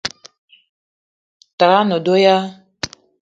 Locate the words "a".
1.81-1.85